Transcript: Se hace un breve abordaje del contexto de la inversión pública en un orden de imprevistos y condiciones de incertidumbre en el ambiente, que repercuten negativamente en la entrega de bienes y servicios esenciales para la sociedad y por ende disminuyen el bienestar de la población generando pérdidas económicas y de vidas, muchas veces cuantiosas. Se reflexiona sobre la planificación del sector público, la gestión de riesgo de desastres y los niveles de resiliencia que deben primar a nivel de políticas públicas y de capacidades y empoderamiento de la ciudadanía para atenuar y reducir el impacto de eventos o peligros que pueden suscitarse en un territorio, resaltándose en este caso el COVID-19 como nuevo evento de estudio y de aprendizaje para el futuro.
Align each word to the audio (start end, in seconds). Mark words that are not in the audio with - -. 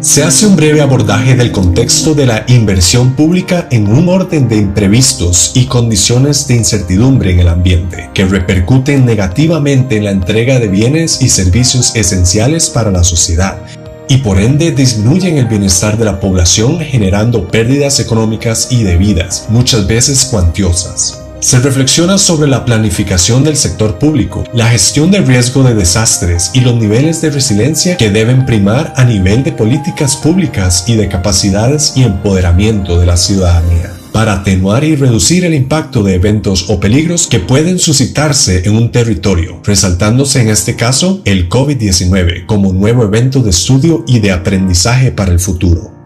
Se 0.00 0.22
hace 0.22 0.46
un 0.46 0.54
breve 0.54 0.80
abordaje 0.80 1.34
del 1.34 1.50
contexto 1.50 2.14
de 2.14 2.26
la 2.26 2.44
inversión 2.46 3.14
pública 3.14 3.66
en 3.72 3.88
un 3.88 4.08
orden 4.08 4.48
de 4.48 4.56
imprevistos 4.56 5.50
y 5.54 5.66
condiciones 5.66 6.46
de 6.46 6.56
incertidumbre 6.56 7.32
en 7.32 7.40
el 7.40 7.48
ambiente, 7.48 8.10
que 8.14 8.24
repercuten 8.24 9.04
negativamente 9.04 9.96
en 9.96 10.04
la 10.04 10.12
entrega 10.12 10.60
de 10.60 10.68
bienes 10.68 11.20
y 11.22 11.28
servicios 11.28 11.96
esenciales 11.96 12.70
para 12.70 12.92
la 12.92 13.02
sociedad 13.02 13.58
y 14.08 14.18
por 14.18 14.38
ende 14.38 14.70
disminuyen 14.70 15.38
el 15.38 15.46
bienestar 15.46 15.96
de 15.96 16.04
la 16.04 16.20
población 16.20 16.78
generando 16.78 17.48
pérdidas 17.48 17.98
económicas 17.98 18.68
y 18.70 18.84
de 18.84 18.96
vidas, 18.96 19.46
muchas 19.48 19.86
veces 19.86 20.26
cuantiosas. 20.26 21.23
Se 21.44 21.58
reflexiona 21.58 22.16
sobre 22.16 22.48
la 22.48 22.64
planificación 22.64 23.44
del 23.44 23.58
sector 23.58 23.98
público, 23.98 24.44
la 24.54 24.70
gestión 24.70 25.10
de 25.10 25.20
riesgo 25.20 25.62
de 25.62 25.74
desastres 25.74 26.50
y 26.54 26.60
los 26.60 26.74
niveles 26.74 27.20
de 27.20 27.28
resiliencia 27.28 27.98
que 27.98 28.08
deben 28.08 28.46
primar 28.46 28.94
a 28.96 29.04
nivel 29.04 29.44
de 29.44 29.52
políticas 29.52 30.16
públicas 30.16 30.84
y 30.86 30.96
de 30.96 31.06
capacidades 31.06 31.92
y 31.96 32.04
empoderamiento 32.04 32.98
de 32.98 33.04
la 33.04 33.18
ciudadanía 33.18 33.92
para 34.10 34.32
atenuar 34.32 34.84
y 34.84 34.96
reducir 34.96 35.44
el 35.44 35.52
impacto 35.52 36.02
de 36.02 36.14
eventos 36.14 36.70
o 36.70 36.80
peligros 36.80 37.26
que 37.26 37.40
pueden 37.40 37.78
suscitarse 37.78 38.62
en 38.66 38.76
un 38.76 38.90
territorio, 38.90 39.60
resaltándose 39.64 40.40
en 40.40 40.48
este 40.48 40.76
caso 40.76 41.20
el 41.26 41.50
COVID-19 41.50 42.46
como 42.46 42.72
nuevo 42.72 43.02
evento 43.04 43.42
de 43.42 43.50
estudio 43.50 44.02
y 44.06 44.20
de 44.20 44.32
aprendizaje 44.32 45.12
para 45.12 45.30
el 45.30 45.40
futuro. 45.40 46.03